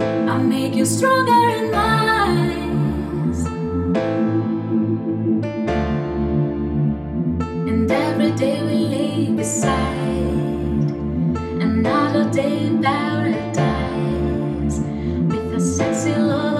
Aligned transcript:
I 0.00 0.38
make 0.38 0.74
you 0.74 0.84
stronger 0.84 1.50
in 1.56 1.70
my 1.70 1.78
eyes. 2.24 3.46
And 7.68 7.90
every 7.90 8.32
day 8.32 8.62
we 8.62 8.74
lay 8.74 9.30
beside 9.30 10.90
another 11.60 12.28
day 12.30 12.66
in 12.66 12.82
paradise 12.82 14.78
with 15.28 15.54
a 15.54 15.60
sexy 15.60 16.14
love. 16.16 16.53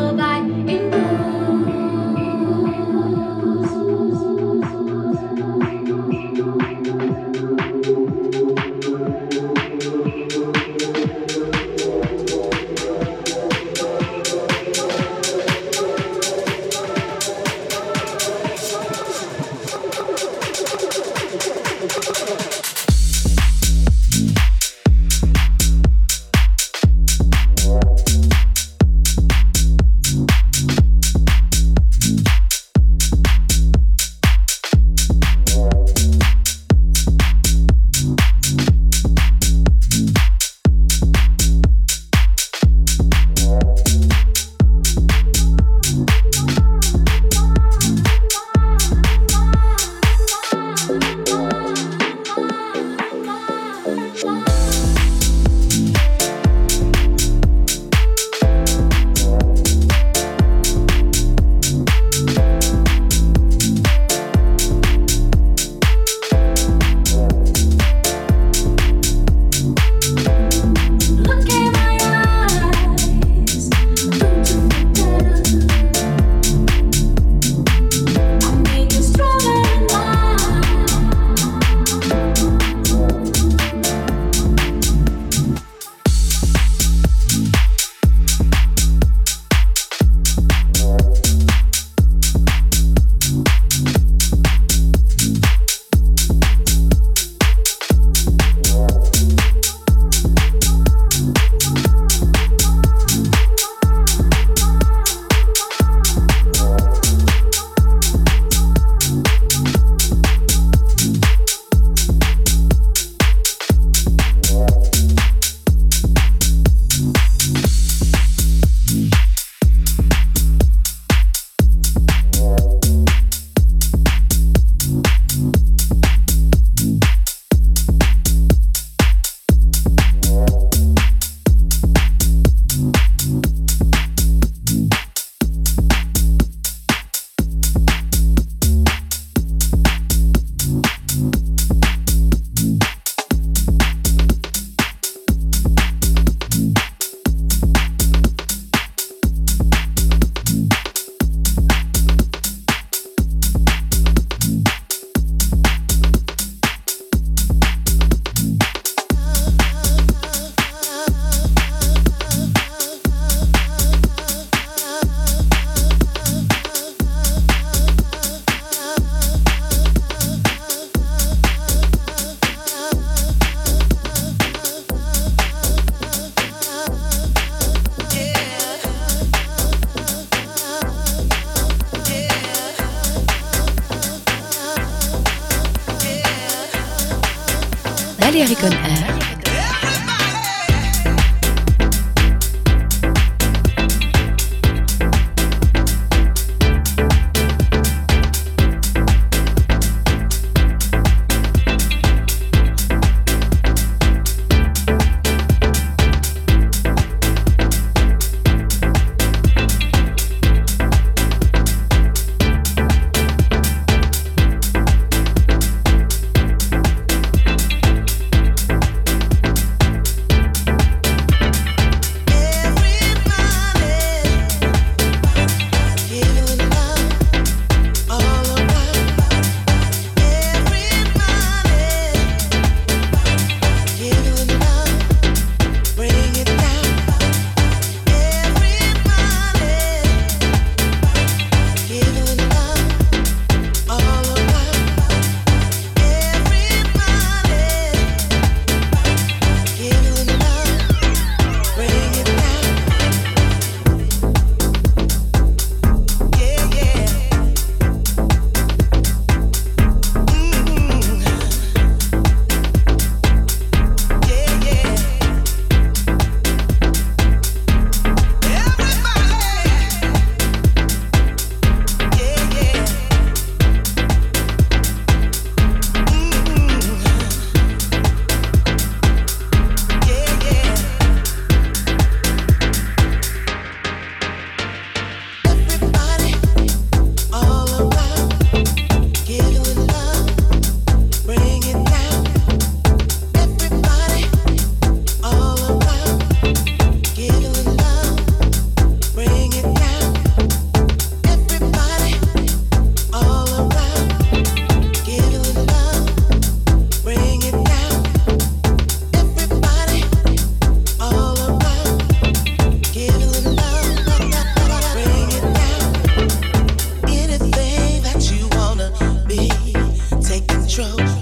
control. 320.85 321.14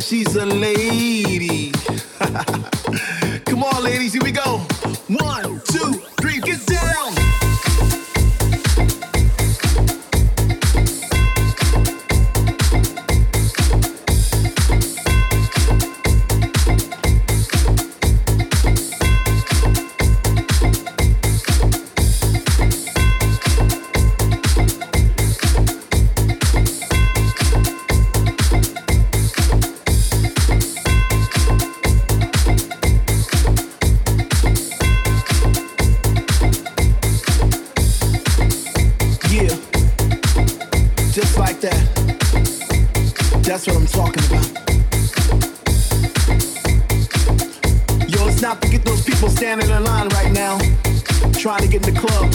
She's 0.00 0.34
a 0.36 0.46
lady. 0.46 0.79
That's 43.50 43.66
what 43.66 43.76
I'm 43.78 43.86
talking 43.86 44.22
about. 44.26 44.46
Yo, 48.08 48.24
let's 48.24 48.40
not 48.40 48.60
forget 48.60 48.84
those 48.84 49.02
people 49.02 49.28
standing 49.28 49.68
in 49.68 49.82
line 49.82 50.08
right 50.10 50.30
now, 50.30 50.56
trying 51.32 51.62
to 51.62 51.66
get 51.66 51.84
in 51.84 51.92
the 51.92 52.00
club. 52.00 52.30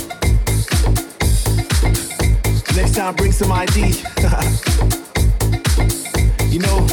Next 2.75 2.95
time, 2.95 3.15
bring 3.15 3.32
some 3.32 3.49
ID. 3.49 3.80
you 6.51 6.60
know, 6.60 6.86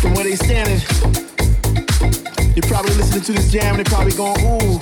from 0.00 0.14
where 0.14 0.24
they 0.24 0.34
standing, 0.34 0.80
you're 2.56 2.66
probably 2.66 2.96
listening 2.96 3.22
to 3.22 3.32
this 3.34 3.52
jam 3.52 3.76
and 3.76 3.86
they're 3.86 3.94
probably 3.94 4.16
going, 4.16 4.40
ooh, 4.40 4.80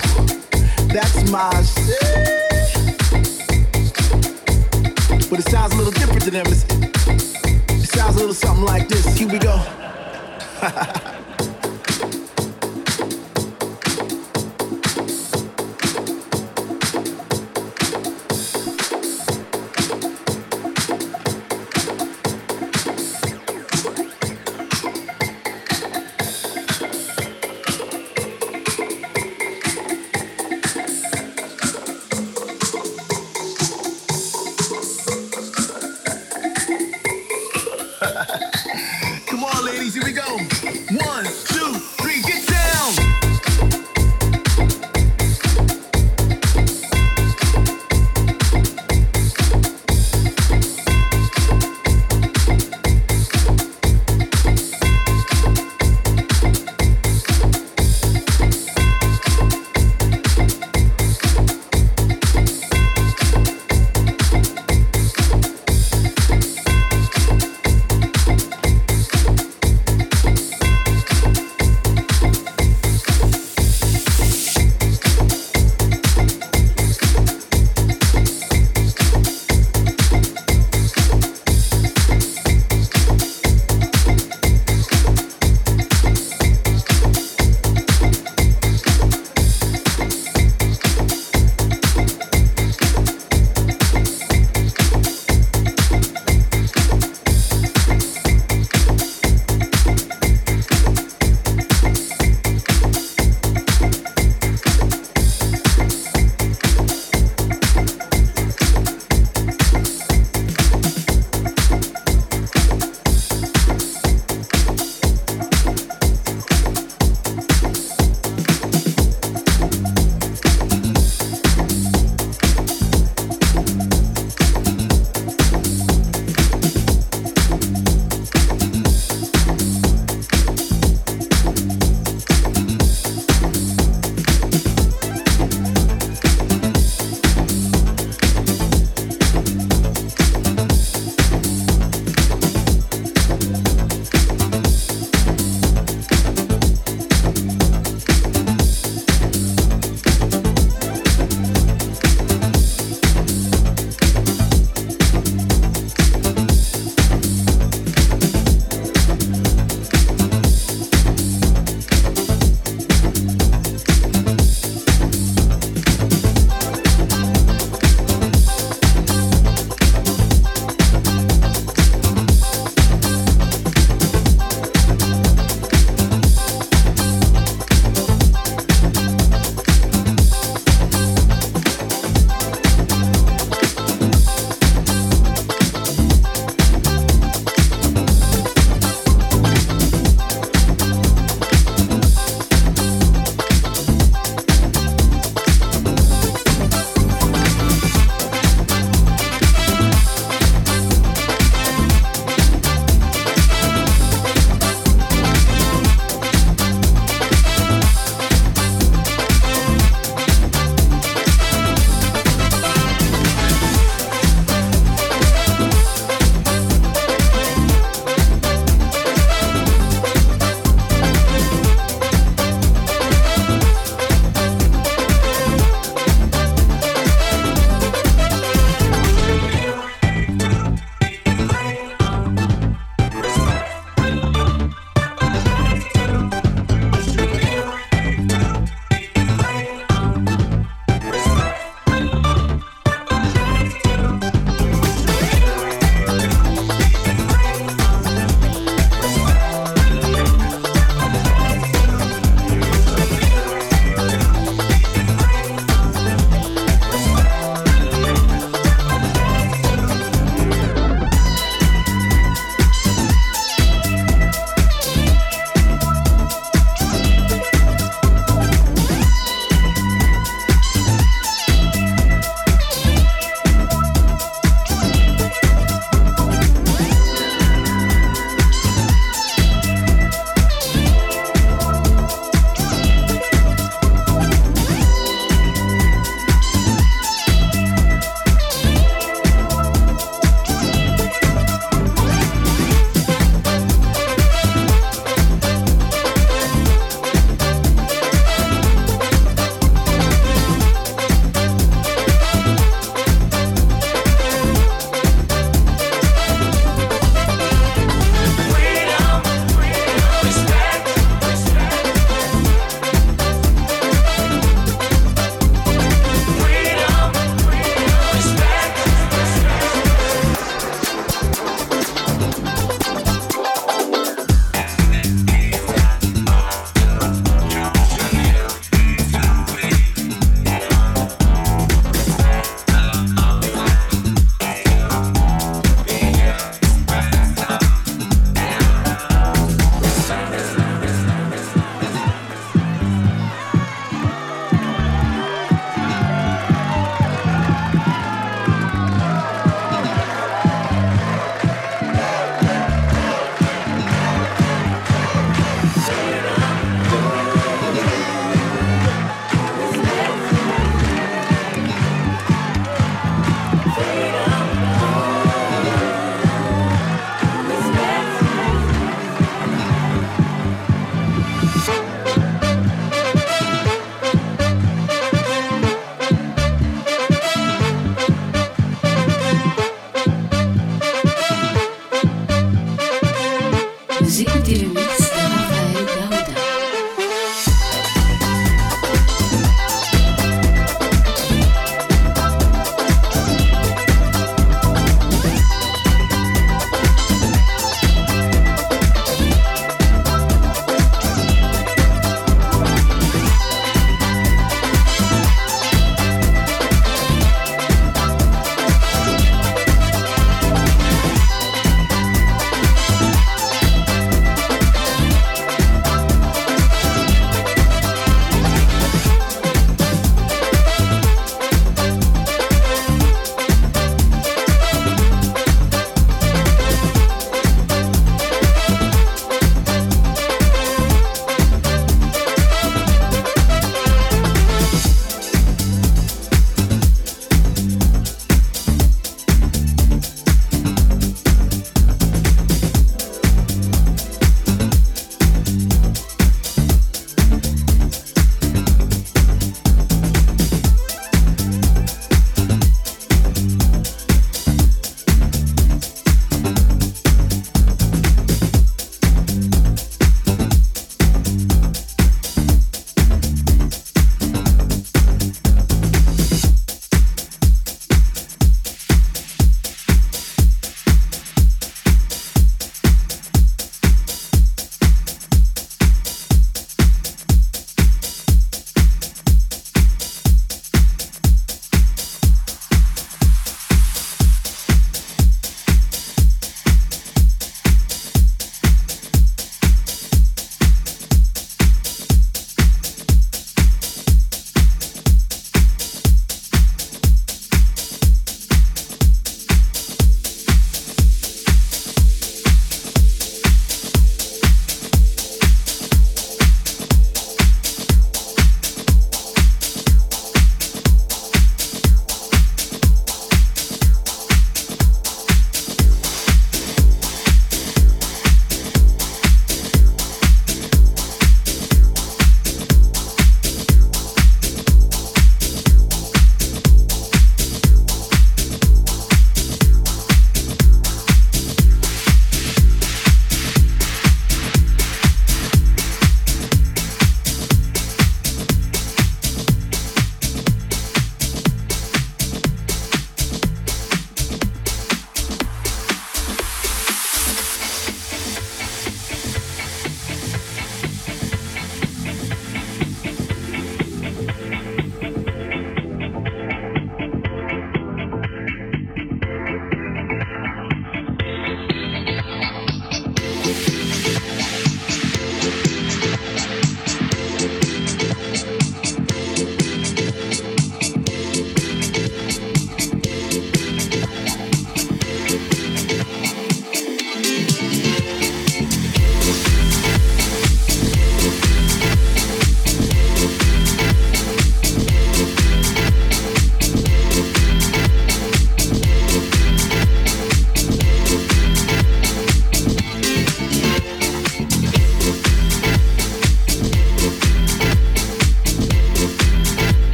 that's 0.87 1.29
my 1.29 1.61
shit 1.61 2.54
but 5.29 5.39
it 5.39 5.49
sounds 5.49 5.73
a 5.73 5.77
little 5.77 5.91
different 5.91 6.23
than 6.23 6.33
them. 6.33 6.45
It 6.47 7.89
sounds 7.89 8.15
a 8.15 8.19
little 8.19 8.33
something 8.33 8.65
like 8.65 8.87
this. 8.87 9.05
Here 9.17 9.27
we 9.27 9.39
go. 9.39 9.61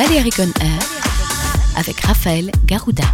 Balearic 0.00 0.38
Air 0.38 0.78
avec 1.76 2.00
Raphaël 2.00 2.50
Garouda. 2.64 3.04